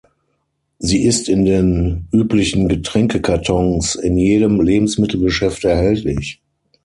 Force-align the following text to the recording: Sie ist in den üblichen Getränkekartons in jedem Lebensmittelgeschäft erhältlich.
Sie 0.79 1.03
ist 1.05 1.29
in 1.29 1.45
den 1.45 2.07
üblichen 2.11 2.67
Getränkekartons 2.67 3.93
in 3.93 4.17
jedem 4.17 4.59
Lebensmittelgeschäft 4.59 5.63
erhältlich. 5.63 6.41